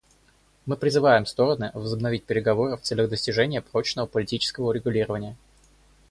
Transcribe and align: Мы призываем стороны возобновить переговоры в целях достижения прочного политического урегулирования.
Мы 0.65 0.77
призываем 0.77 1.27
стороны 1.27 1.69
возобновить 1.75 2.23
переговоры 2.23 2.75
в 2.75 2.81
целях 2.81 3.11
достижения 3.11 3.61
прочного 3.61 4.07
политического 4.07 4.69
урегулирования. 4.69 5.37